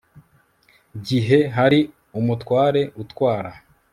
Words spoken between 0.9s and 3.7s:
gihe hari umutware utwara